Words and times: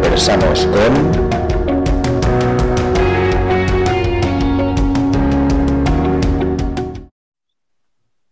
conversamos 0.00 0.66
con... 0.66 1.28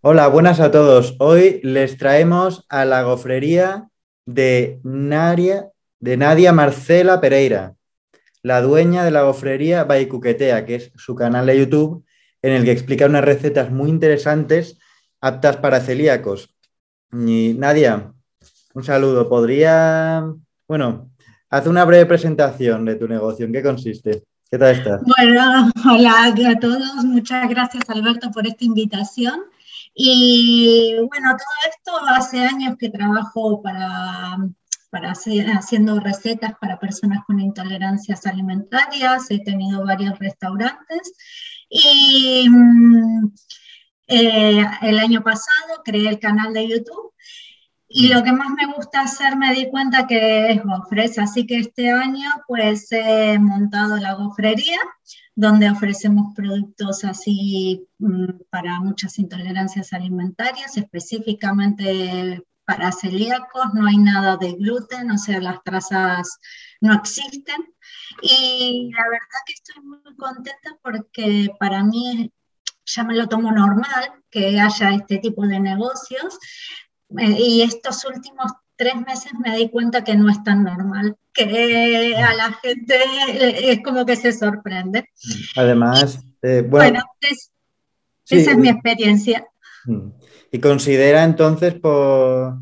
Hola, 0.01 0.29
buenas 0.29 0.61
a 0.61 0.71
todos. 0.71 1.17
Hoy 1.19 1.61
les 1.65 1.99
traemos 1.99 2.65
a 2.69 2.85
la 2.85 3.03
gofrería 3.03 3.89
de 4.27 4.81
Nadia, 4.85 5.71
de 5.99 6.17
Nadia 6.17 6.53
Marcela 6.53 7.21
Pereira, 7.21 7.75
la 8.43 8.63
dueña 8.63 9.05
de 9.05 9.11
la 9.11 9.23
gofrería 9.23 9.83
Baicuquetea, 9.83 10.65
que 10.65 10.77
es 10.77 10.93
su 10.95 11.17
canal 11.17 11.47
de 11.47 11.59
YouTube, 11.59 12.05
en 12.43 12.53
el 12.53 12.65
que 12.65 12.71
explica 12.71 13.07
unas 13.07 13.25
recetas 13.25 13.73
muy 13.73 13.91
interesantes 13.91 14.79
aptas 15.21 15.57
para 15.57 15.81
celíacos. 15.81 16.55
Y 17.13 17.57
Nadia, 17.59 18.13
un 18.75 18.85
saludo. 18.85 19.29
¿Podría, 19.29 20.33
bueno, 20.69 21.11
haz 21.57 21.67
una 21.67 21.85
breve 21.85 22.07
presentación 22.07 22.85
de 22.85 22.97
tu 22.97 23.09
negocio? 23.09 23.47
¿En 23.47 23.53
qué 23.53 23.63
consiste? 23.63 24.25
¿Qué 24.51 24.59
tal 24.59 24.77
estás? 24.77 25.01
Bueno, 25.03 25.73
hola 25.91 26.25
a 26.25 26.61
todos. 26.61 27.05
Muchas 27.05 27.49
gracias, 27.49 27.89
Alberto, 27.89 28.31
por 28.31 28.47
esta 28.47 28.65
invitación. 28.65 29.41
Y 29.95 30.95
bueno, 31.09 31.31
todo 31.31 31.71
esto 31.71 31.93
hace 32.09 32.41
años 32.45 32.77
que 32.79 32.91
trabajo 32.91 33.63
para, 33.63 34.37
para 34.91 35.13
hacer, 35.13 35.47
haciendo 35.47 35.99
recetas 35.99 36.53
para 36.61 36.79
personas 36.79 37.25
con 37.27 37.41
intolerancias 37.41 38.27
alimentarias. 38.27 39.31
He 39.31 39.39
tenido 39.39 39.85
varios 39.85 40.19
restaurantes. 40.19 41.15
Y 41.71 42.47
mm, 42.51 43.33
eh, 44.09 44.65
el 44.83 44.99
año 44.99 45.23
pasado 45.23 45.83
creé 45.83 46.09
el 46.09 46.19
canal 46.19 46.53
de 46.53 46.69
YouTube 46.69 47.15
y 47.99 48.09
lo 48.09 48.23
que 48.23 48.31
más 48.31 48.51
me 48.51 48.75
gusta 48.75 49.01
hacer 49.01 49.37
me 49.37 49.55
di 49.55 49.71
cuenta 49.71 50.07
que 50.07 50.51
es 50.53 50.63
gofres, 50.63 51.19
así 51.19 51.47
que 51.47 51.61
este 51.61 51.91
año 51.91 52.29
pues 52.47 52.93
he 52.93 53.39
montado 53.39 53.97
la 53.97 54.13
gofrería 54.13 54.79
donde 55.35 55.71
ofrecemos 55.71 56.35
productos 56.35 57.05
así 57.05 57.89
mm, 57.99 58.43
para 58.51 58.81
muchas 58.81 59.19
intolerancias 59.19 59.95
alimentarias, 59.95 60.77
específicamente 60.77 62.45
para 62.67 62.93
celíacos, 62.93 63.73
no 63.73 63.87
hay 63.87 63.97
nada 63.97 64.37
de 64.37 64.53
gluten, 64.53 65.11
o 65.11 65.17
sea, 65.17 65.41
las 65.41 65.63
trazas 65.63 66.39
no 66.83 66.93
existen. 66.93 67.75
Y 68.21 68.91
la 68.93 69.05
verdad 69.05 69.41
que 69.47 69.55
estoy 69.55 69.83
muy 69.83 70.01
contenta 70.17 70.77
porque 70.83 71.49
para 71.59 71.83
mí 71.83 72.31
ya 72.85 73.05
me 73.05 73.15
lo 73.15 73.27
tomo 73.27 73.53
normal 73.53 74.13
que 74.31 74.61
haya 74.61 74.91
este 74.91 75.19
tipo 75.19 75.47
de 75.47 75.61
negocios. 75.61 76.39
Eh, 77.19 77.37
y 77.39 77.63
estos 77.63 78.05
últimos 78.05 78.53
tres 78.77 78.95
meses 78.97 79.33
me 79.43 79.57
di 79.57 79.69
cuenta 79.69 80.05
que 80.05 80.17
no 80.17 80.31
es 80.31 80.43
tan 80.45 80.65
normal, 80.65 81.17
que 81.33 82.15
a 82.17 82.35
la 82.35 82.53
gente 82.63 82.95
es 83.71 83.83
como 83.83 84.05
que 84.05 84.17
se 84.17 84.33
sorprende. 84.33 85.09
Además, 85.57 86.21
eh, 86.43 86.65
bueno, 86.67 87.01
esa 88.29 88.51
es 88.51 88.59
mi 88.59 88.69
experiencia. 88.69 89.47
Mm. 89.87 90.09
Y 90.53 90.61
considera 90.61 91.25
entonces, 91.25 91.75
por 91.75 92.59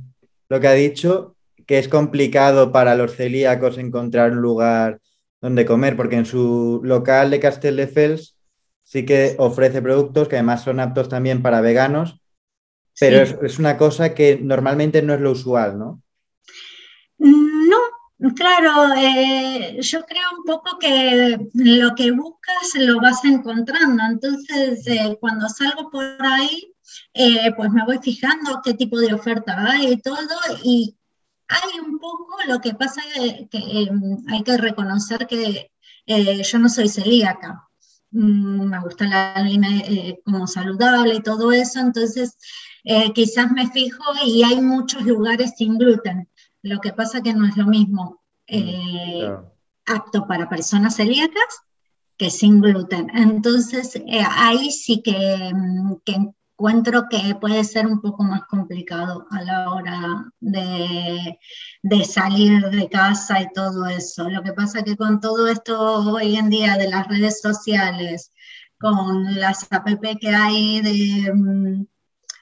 lo 0.48 0.61
que 0.61 0.69
ha 0.69 0.72
dicho, 0.72 1.37
que 1.67 1.78
es 1.78 1.89
complicado 1.89 2.72
para 2.72 2.95
los 2.95 3.17
celíacos 3.17 3.78
encontrar 3.78 4.33
un 4.33 4.42
lugar 4.42 5.00
donde 5.41 5.65
comer, 5.65 5.97
porque 5.97 6.17
en 6.17 6.27
su 6.27 6.81
local 6.84 7.31
de 7.31 7.41
Castelldefels 7.41 8.37
sí 8.83 9.05
que 9.05 9.34
ofrece 9.39 9.83
productos 9.83 10.28
que 10.28 10.37
además 10.37 10.62
son 10.62 10.81
aptos 10.81 11.09
también 11.09 11.43
para 11.43 11.61
veganos, 11.61 12.21
pero 12.99 13.22
es, 13.47 13.59
una 13.59 13.77
cosa 13.77 14.15
que 14.15 14.38
normalmente 14.41 15.03
no 15.03 15.15
es 15.15 15.21
lo 15.21 15.32
usual, 15.32 15.78
¿no? 15.78 16.03
No, 17.19 17.78
claro, 18.34 18.94
eh, 18.97 19.78
yo 19.81 20.05
creo 20.05 20.22
un 20.38 20.44
poco 20.44 20.78
que 20.78 21.38
lo 21.55 21.94
que 21.94 22.10
buscas 22.12 22.75
lo 22.77 23.00
vas 23.00 23.25
encontrando, 23.25 24.03
entonces 24.05 24.87
eh, 24.87 25.16
cuando 25.21 25.49
salgo 25.49 25.91
por 25.91 26.05
ahí, 26.21 26.72
eh, 27.12 27.53
pues 27.56 27.71
me 27.71 27.84
voy 27.84 27.99
fijando 27.99 28.60
qué 28.62 28.75
tipo 28.75 28.99
de 28.99 29.15
oferta 29.15 29.71
hay 29.71 29.93
y 29.93 30.00
todo, 30.00 30.37
y 30.62 30.97
hay 31.49 31.81
un 31.81 31.99
poco, 31.99 32.37
lo 32.47 32.61
que 32.61 32.75
pasa 32.75 33.03
es 33.16 33.49
que 33.50 33.88
hay 34.28 34.43
que 34.43 34.56
reconocer 34.56 35.26
que 35.26 35.71
yo 36.06 36.59
no 36.59 36.69
soy 36.69 36.88
celíaca, 36.88 37.69
Mm, 37.74 37.74
me 38.14 38.80
gusta 38.80 39.06
la 39.06 39.42
línea 39.42 39.82
eh, 39.86 40.20
como 40.25 40.47
saludable 40.47 41.14
y 41.16 41.22
todo 41.22 41.52
eso, 41.52 41.80
entonces 41.80 42.36
eh, 42.84 43.12
quizás 43.12 43.50
me 43.50 43.69
fijo 43.70 44.04
y 44.25 44.42
hay 44.44 44.60
muchos 44.60 45.02
lugares 45.02 45.54
sin 45.56 45.78
gluten. 45.78 46.28
Lo 46.62 46.80
que 46.80 46.92
pasa 46.92 47.22
que 47.22 47.34
no 47.34 47.47
es 47.47 47.56
lo 47.56 47.66
mismo 47.66 48.22
mm, 48.48 48.54
eh, 48.56 49.36
apto 49.86 50.26
para 50.26 50.48
personas 50.48 50.97
celíacas 50.97 51.62
que 52.16 52.30
sin 52.30 52.60
gluten. 52.60 53.10
Entonces 53.14 54.00
ahí 54.31 54.70
sí 54.70 55.02
que, 55.02 55.52
mm, 55.52 55.96
que 56.04 56.16
encuentro 56.56 57.08
que 57.10 57.34
puede 57.41 57.64
ser 57.64 57.86
un 57.86 58.00
poco 58.00 58.22
más 58.22 58.42
complicado 58.44 59.26
a 59.31 59.42
la 59.42 59.70
hora 59.70 60.00
de, 60.41 62.05
salir 62.05 62.62
de 62.71 62.89
casa 62.89 63.41
y 63.41 63.53
todo 63.53 63.87
eso. 63.87 64.29
Lo 64.29 64.43
que 64.43 64.53
pasa 64.53 64.79
es 64.79 64.85
que 64.85 64.97
con 64.97 65.21
todo 65.21 65.47
esto 65.49 65.79
hoy 66.12 66.37
en 66.37 66.51
día 66.51 66.77
de 66.77 66.89
las 66.89 67.09
redes 67.09 67.41
sociales, 67.41 68.33
con 68.79 69.35
las 69.39 69.67
app 69.73 69.87
que 70.21 70.29
hay 70.29 70.81
de, 70.81 71.33
mm, 71.33 71.87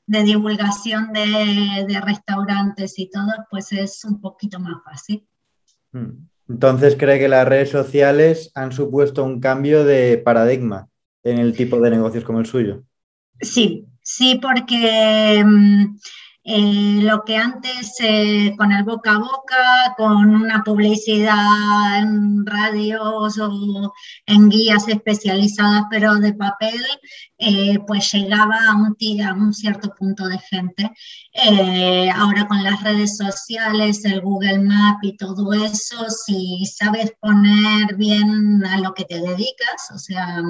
divulgación 0.07 1.13
de, 1.13 1.85
de, 1.89 2.01
restaurantes 2.01 2.99
y 2.99 3.09
todo, 3.11 3.33
pues 3.51 3.73
es 3.73 4.05
un 4.05 4.21
poquito 4.21 4.59
más 4.61 4.83
fácil. 4.85 5.27
Hmm. 5.93 6.27
Entonces, 6.49 6.97
¿cree 6.99 7.19
que 7.19 7.29
las 7.29 7.49
redes 7.49 7.71
sociales 7.71 8.51
han 8.55 8.73
supuesto 8.73 9.25
un 9.25 9.41
cambio 9.41 9.85
de 9.85 10.19
paradigma 10.19 10.89
en 11.23 11.39
el 11.39 11.57
tipo 11.57 11.81
de 11.81 11.91
negocios 11.91 12.25
como 12.25 12.41
el 12.41 12.47
suyo? 12.47 12.83
Sí, 13.41 13.87
Sí, 14.03 14.39
porque 14.43 15.43
mm, 15.45 15.97
eh, 16.45 16.99
lo 17.03 17.23
que 17.25 17.37
antes 17.37 17.95
eh, 18.01 18.55
con 18.59 18.73
el 18.73 18.83
boca 18.83 19.13
a 19.13 19.19
boca, 19.19 19.95
con 19.97 20.35
una 20.35 20.65
publicidad 20.65 21.99
en 22.01 22.45
radios 22.45 23.39
o 23.39 23.93
en 24.27 24.49
guías 24.49 24.89
especializadas, 24.89 25.85
pero 25.89 26.17
de 26.17 26.35
papel, 26.35 26.83
eh, 27.39 27.79
pues 27.87 28.13
llegaba 28.13 28.57
a 28.71 28.75
un, 28.75 28.97
a 29.25 29.35
un 29.35 29.55
cierto 29.55 29.95
punto 29.95 30.27
de 30.27 30.39
gente. 30.39 30.91
ahora 32.15 32.49
con 32.49 32.63
las 32.65 32.83
redes 32.83 33.17
sociales, 33.17 34.05
el 34.05 34.21
Google 34.21 34.61
Map 34.61 34.99
y 35.03 35.17
todo 35.17 35.53
eso, 35.53 36.07
si 36.11 36.67
sabes 36.67 37.13
poner 37.21 37.95
bien 37.97 38.65
a 38.67 38.79
lo 38.81 38.95
que 38.95 39.05
te 39.05 39.21
dedicas, 39.21 39.91
o 39.95 39.99
sea, 39.99 40.43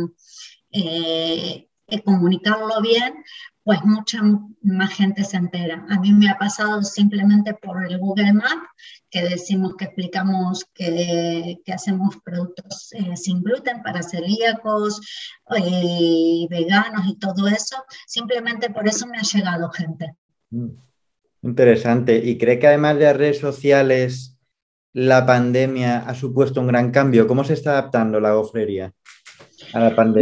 comunicarlo 2.05 2.81
bien, 2.81 3.23
pues 3.65 3.85
mucha 3.85 4.21
más 4.63 4.95
gente 4.95 5.25
se 5.25 5.37
entera. 5.37 5.87
A 5.89 6.01
mí 6.01 6.13
me 6.13 6.29
ha 6.29 6.39
pasado 6.39 6.83
simplemente 6.83 7.55
por 7.55 7.85
el 7.85 7.99
Google 7.99 8.33
Map, 8.33 8.65
que 9.09 9.23
decimos 9.23 9.77
que 9.77 9.85
explicamos 9.85 10.67
que, 10.75 11.59
hacemos 11.73 12.17
productos 12.25 12.93
eh, 12.93 13.17
sin 13.17 13.43
gluten 13.43 13.83
para 13.83 14.03
celíacos, 14.03 15.01
eh, 15.57 16.47
veganos 16.51 17.07
y 17.07 17.17
todo 17.19 17.47
eso. 17.49 17.77
Simplemente 18.07 18.71
por 18.71 18.89
eso 18.89 19.07
me 19.07 19.19
ha 19.19 19.23
llegado 19.23 19.71
gente. 19.71 20.15
Mm. 20.51 20.71
Interesante. 21.43 22.19
¿Y 22.19 22.39
cree 22.39 22.59
que 22.59 22.69
además 22.69 22.97
de 22.99 23.05
las 23.05 23.17
redes 23.17 23.39
sociales, 23.39 24.39
la 24.93 25.27
pandemia 25.27 25.99
ha 25.99 26.15
supuesto 26.15 26.61
un 26.61 26.69
gran 26.69 26.91
cambio? 26.93 27.27
¿Cómo 27.27 27.43
se 27.43 27.55
está 27.55 27.73
adaptando 27.73 28.21
la 28.21 28.33
gofrería? 28.33 28.93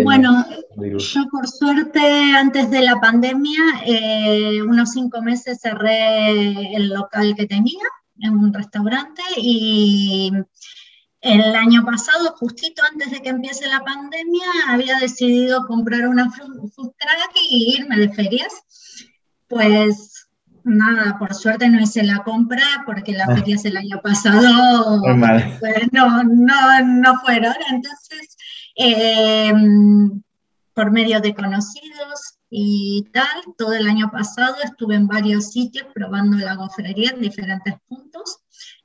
Bueno, 0.04 0.44
yo 0.76 1.22
por 1.30 1.48
suerte 1.48 2.00
antes 2.36 2.70
de 2.70 2.82
la 2.82 3.00
pandemia, 3.00 3.60
eh, 3.84 4.62
unos 4.62 4.92
cinco 4.92 5.20
meses 5.22 5.60
cerré 5.60 6.74
el 6.76 6.88
local 6.88 7.34
que 7.36 7.46
tenía 7.46 7.82
en 8.20 8.34
un 8.34 8.52
restaurante 8.52 9.22
y 9.36 10.30
el 11.20 11.54
año 11.54 11.84
pasado, 11.84 12.34
justito 12.38 12.82
antes 12.90 13.10
de 13.10 13.20
que 13.20 13.28
empiece 13.28 13.66
la 13.68 13.80
pandemia, 13.80 14.46
había 14.68 14.98
decidido 14.98 15.66
comprar 15.66 16.08
una 16.08 16.30
food 16.30 16.70
truck 16.74 17.32
y 17.50 17.76
irme 17.78 17.96
de 17.96 18.08
ferias. 18.10 18.52
Pues 19.48 20.28
nada, 20.64 21.18
por 21.18 21.34
suerte 21.34 21.68
no 21.68 21.80
hice 21.80 22.02
la 22.04 22.22
compra 22.22 22.64
porque 22.86 23.12
las 23.12 23.28
ah. 23.28 23.36
ferias 23.36 23.64
el 23.64 23.76
año 23.76 24.00
pasado 24.02 25.00
pues, 25.60 25.92
no, 25.92 26.22
no, 26.24 26.84
no 26.84 27.20
fueron. 27.20 27.54
Entonces 27.70 28.36
eh, 28.82 29.52
por 30.72 30.90
medio 30.90 31.20
de 31.20 31.34
conocidos 31.34 32.38
y 32.48 33.06
tal. 33.12 33.42
Todo 33.58 33.74
el 33.74 33.86
año 33.86 34.10
pasado 34.10 34.56
estuve 34.64 34.94
en 34.94 35.06
varios 35.06 35.52
sitios 35.52 35.86
probando 35.94 36.38
la 36.38 36.54
gofrería 36.54 37.10
en 37.10 37.20
diferentes 37.20 37.74
puntos 37.86 38.38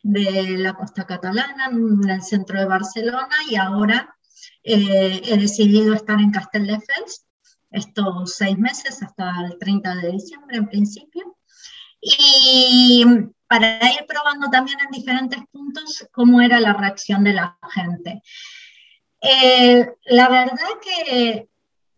de 0.03 0.57
la 0.57 0.74
costa 0.74 1.06
catalana, 1.06 1.68
en 1.71 2.09
el 2.09 2.21
centro 2.21 2.59
de 2.59 2.65
Barcelona 2.65 3.36
y 3.50 3.56
ahora 3.56 4.15
eh, 4.63 5.21
he 5.24 5.38
decidido 5.38 5.94
estar 5.94 6.19
en 6.19 6.31
Castelldefels 6.31 7.25
estos 7.71 8.36
seis 8.36 8.57
meses 8.57 9.01
hasta 9.01 9.45
el 9.45 9.57
30 9.57 9.95
de 9.95 10.12
diciembre 10.12 10.57
en 10.57 10.68
principio. 10.68 11.38
Y 12.01 13.06
para 13.47 13.77
ir 13.94 14.06
probando 14.07 14.50
también 14.50 14.77
en 14.81 14.92
diferentes 14.92 15.39
puntos 15.51 16.06
cómo 16.12 16.42
era 16.42 16.59
la 16.59 16.74
reacción 16.74 17.24
de 17.24 17.33
la 17.33 17.57
gente. 17.74 18.21
Eh, 19.27 19.88
la 20.06 20.30
verdad 20.30 20.80
que 20.83 21.48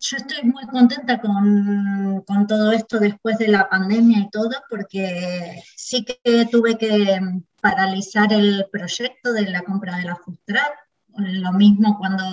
yo 0.00 0.16
estoy 0.16 0.42
muy 0.44 0.66
contenta 0.66 1.20
con, 1.20 2.22
con, 2.26 2.46
todo 2.46 2.72
esto 2.72 2.98
después 2.98 3.38
de 3.38 3.48
la 3.48 3.68
pandemia 3.68 4.20
y 4.20 4.30
todo, 4.30 4.50
porque 4.70 5.62
sí 5.76 6.04
que 6.04 6.46
tuve 6.50 6.78
que 6.78 7.20
paralizar 7.60 8.32
el 8.32 8.66
proyecto 8.70 9.32
de 9.32 9.48
la 9.50 9.62
compra 9.62 9.96
de 9.96 10.04
la 10.04 10.16
Fustrat. 10.16 10.72
Lo 11.16 11.52
mismo 11.52 11.98
cuando 11.98 12.24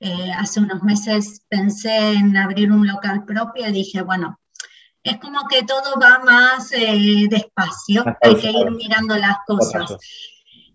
eh, 0.00 0.32
hace 0.36 0.60
unos 0.60 0.82
meses 0.82 1.42
pensé 1.48 2.12
en 2.14 2.36
abrir 2.36 2.72
un 2.72 2.86
local 2.86 3.24
propio 3.24 3.68
y 3.68 3.72
dije, 3.72 4.02
bueno, 4.02 4.40
es 5.04 5.18
como 5.18 5.46
que 5.48 5.62
todo 5.64 5.98
va 6.00 6.20
más 6.20 6.72
eh, 6.72 7.26
despacio, 7.28 8.04
hay 8.20 8.36
que 8.36 8.50
ir 8.50 8.70
mirando 8.70 9.16
las 9.16 9.38
cosas. 9.46 9.96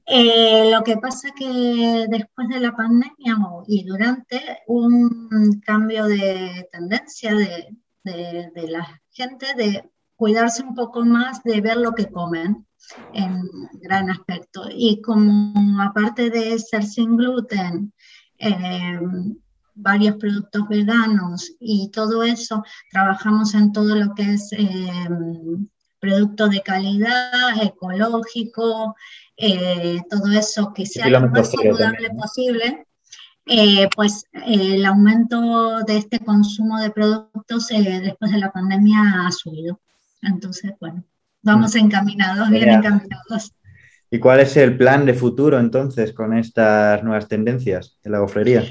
Eh, 0.10 0.72
lo 0.72 0.84
que 0.86 0.96
pasa 0.98 1.32
que 1.38 2.06
después 2.10 2.48
de 2.48 2.62
la 2.62 2.74
pandemia 2.74 3.38
y 3.68 3.84
durante 3.84 4.60
un 4.68 5.62
cambio 5.66 6.06
de 6.06 6.66
tendencia 6.72 7.36
de, 7.36 7.76
de, 8.06 8.68
la 8.70 9.02
gente 9.12 9.48
de 9.56 9.84
cuidarse 10.16 10.64
un 10.64 10.76
poco 10.76 11.04
más 11.04 11.44
de 11.44 11.60
ver 11.60 11.76
lo 11.76 11.92
que 11.92 12.10
comen 12.10 12.66
en 13.14 13.42
gran 13.82 14.10
aspecto. 14.10 14.70
Y 14.72 15.02
como 15.02 15.82
aparte 15.82 16.30
de 16.30 16.58
ser 16.58 16.86
sin 16.86 17.18
gluten, 17.18 17.92
eh, 18.40 19.00
varios 19.76 20.16
productos 20.16 20.70
veganos 20.70 21.52
y 21.60 21.92
todo 21.92 22.24
eso, 22.24 22.64
trabajamos 22.92 23.54
en 23.54 23.74
todo 23.74 23.94
lo 23.94 24.16
que 24.16 24.34
es 24.34 24.54
eh, 24.54 25.10
producto 26.00 26.48
de 26.48 26.62
calidad, 26.62 27.62
ecológico, 27.62 28.96
eh, 29.36 30.02
todo 30.10 30.32
eso 30.32 30.74
que 30.74 30.86
sea 30.86 31.08
lo 31.10 31.30
más 31.30 31.52
saludable 31.52 32.10
posible, 32.12 32.86
eh, 33.46 33.88
pues 33.96 34.26
el 34.46 34.86
aumento 34.86 35.82
de 35.82 35.98
este 35.98 36.20
consumo 36.20 36.80
de 36.80 36.92
productos 36.92 37.68
después 37.68 38.32
de 38.32 38.40
la 38.40 38.52
pandemia 38.52 39.26
ha 39.26 39.32
subido. 39.32 39.80
Entonces, 40.22 40.74
bueno, 40.80 41.04
vamos 41.42 41.76
mm. 41.76 41.78
encaminados, 41.78 42.50
bien 42.50 42.70
encaminados. 42.70 43.54
¿Y 44.10 44.20
cuál 44.20 44.40
es 44.40 44.56
el 44.58 44.78
plan 44.78 45.06
de 45.06 45.14
futuro 45.14 45.60
entonces 45.60 46.14
con 46.14 46.36
estas 46.36 47.04
nuevas 47.04 47.28
tendencias 47.28 47.98
de 48.04 48.10
la 48.10 48.20
gofrería? 48.20 48.64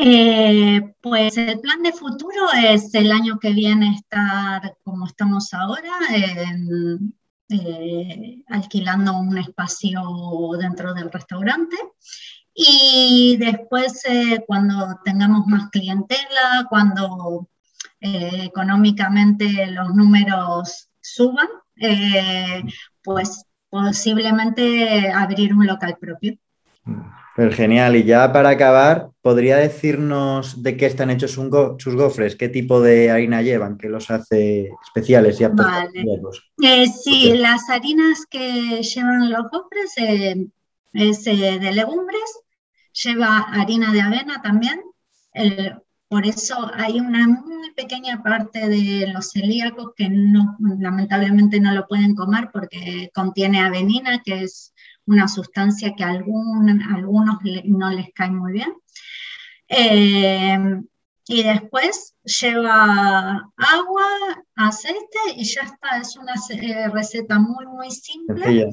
Eh, 0.00 0.94
pues 1.00 1.36
el 1.36 1.58
plan 1.58 1.82
de 1.82 1.92
futuro 1.92 2.52
es 2.56 2.94
el 2.94 3.10
año 3.10 3.36
que 3.40 3.50
viene 3.50 3.96
estar 3.96 4.76
como 4.84 5.06
estamos 5.06 5.52
ahora, 5.52 5.90
eh, 7.50 8.44
alquilando 8.46 9.18
un 9.18 9.38
espacio 9.38 10.00
dentro 10.60 10.94
del 10.94 11.10
restaurante. 11.10 11.76
Y 12.54 13.38
después, 13.38 14.04
eh, 14.08 14.44
cuando 14.46 15.00
tengamos 15.04 15.46
más 15.48 15.68
clientela, 15.70 16.66
cuando 16.70 17.48
económicamente 18.00 19.66
los 19.72 19.94
números 19.94 20.90
suban, 21.00 21.48
pues 23.02 23.44
posiblemente 23.68 25.10
abrir 25.10 25.54
un 25.54 25.66
local 25.66 25.96
propio. 26.00 26.38
Pues 27.38 27.54
genial. 27.54 27.94
Y 27.94 28.02
ya 28.02 28.32
para 28.32 28.48
acabar, 28.48 29.10
¿podría 29.22 29.58
decirnos 29.58 30.60
de 30.60 30.76
qué 30.76 30.86
están 30.86 31.08
hechos 31.08 31.30
sus 31.30 31.94
gofres? 31.94 32.34
¿Qué 32.34 32.48
tipo 32.48 32.80
de 32.80 33.12
harina 33.12 33.42
llevan? 33.42 33.78
¿Qué 33.78 33.88
los 33.88 34.10
hace 34.10 34.72
especiales 34.84 35.40
y 35.40 35.44
vale. 35.44 36.04
Eh, 36.60 36.88
sí, 36.88 37.34
las 37.36 37.70
harinas 37.70 38.26
que 38.28 38.82
llevan 38.82 39.30
los 39.30 39.48
gofres 39.52 39.92
eh, 39.98 40.48
es 40.92 41.24
eh, 41.28 41.60
de 41.60 41.72
legumbres, 41.72 42.40
lleva 42.92 43.38
harina 43.38 43.92
de 43.92 44.00
avena 44.00 44.42
también. 44.42 44.80
por 46.08 46.26
eso 46.26 46.68
hay 46.74 46.98
una 46.98 47.28
muy 47.28 47.70
pequeña 47.76 48.20
parte 48.20 48.68
de 48.68 49.12
los 49.12 49.30
celíacos 49.30 49.92
que 49.94 50.08
no, 50.08 50.56
lamentablemente 50.80 51.60
no 51.60 51.72
lo 51.72 51.86
pueden 51.86 52.16
comer 52.16 52.50
porque 52.52 53.12
contiene 53.14 53.60
avenina, 53.60 54.22
que 54.24 54.42
es 54.42 54.74
una 55.08 55.26
sustancia 55.26 55.94
que 55.96 56.04
a, 56.04 56.10
algunos 56.10 57.38
no 57.64 57.90
les 57.90 58.12
cae 58.12 58.30
muy 58.30 58.52
bien. 58.52 58.74
Eh, 59.68 60.82
y 61.26 61.42
después 61.42 62.14
lleva 62.24 63.50
agua, 63.56 64.04
aceite 64.54 65.18
y 65.36 65.44
ya 65.44 65.62
está. 65.62 65.98
Es 66.00 66.16
una 66.16 66.34
eh, 66.50 66.88
receta 66.88 67.38
muy, 67.38 67.66
muy 67.66 67.90
simple. 67.90 68.70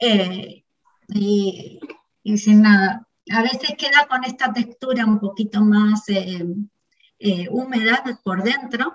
Eh, 0.00 0.64
y, 1.08 1.80
y, 2.22 2.38
sin 2.38 2.62
nada. 2.62 3.06
A 3.30 3.42
veces 3.42 3.74
queda 3.78 4.06
con 4.08 4.24
esta 4.24 4.52
textura 4.52 5.04
un 5.04 5.20
poquito 5.20 5.60
más 5.60 6.04
húmeda 7.50 8.04
por 8.24 8.42
dentro 8.42 8.94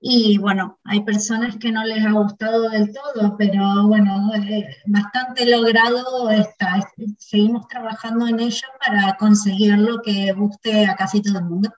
y 0.00 0.38
bueno, 0.38 0.78
hay 0.84 1.02
personas 1.02 1.56
que 1.56 1.72
no 1.72 1.84
les 1.84 2.04
ha 2.04 2.12
gustado 2.12 2.68
del 2.70 2.92
todo, 2.92 3.36
pero 3.36 3.88
bueno, 3.88 4.32
eh, 4.34 4.68
bastante 4.86 5.46
logrado 5.46 6.30
está. 6.30 6.80
Seguimos 7.18 7.66
trabajando 7.68 8.26
en 8.28 8.40
ello 8.40 8.66
para 8.84 9.16
conseguir 9.16 9.76
lo 9.78 10.00
que 10.02 10.32
guste 10.32 10.86
a 10.86 10.94
casi 10.94 11.20
todo 11.20 11.38
el 11.38 11.44
mundo. 11.44 11.72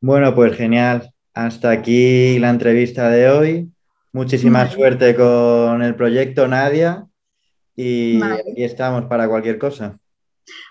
Bueno, 0.00 0.34
pues 0.34 0.56
genial. 0.56 1.12
Hasta 1.34 1.70
aquí 1.70 2.38
la 2.38 2.50
entrevista 2.50 3.08
de 3.08 3.30
hoy. 3.30 3.70
Muchísima 4.12 4.68
suerte 4.68 5.14
con 5.14 5.82
el 5.82 5.94
proyecto 5.94 6.48
Nadia 6.48 7.06
y 7.76 8.20
aquí 8.22 8.64
estamos 8.64 9.04
para 9.04 9.28
cualquier 9.28 9.58
cosa. 9.58 9.98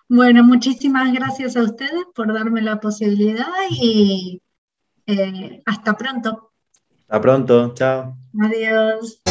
Bueno, 0.09 0.43
muchísimas 0.43 1.13
gracias 1.13 1.55
a 1.55 1.63
ustedes 1.63 2.05
por 2.13 2.33
darme 2.33 2.61
la 2.61 2.79
posibilidad 2.79 3.47
y 3.69 4.41
eh, 5.09 5.61
hasta 5.65 5.93
pronto. 5.95 6.51
Hasta 7.01 7.21
pronto, 7.21 7.73
chao. 7.73 8.15
Adiós. 8.39 9.21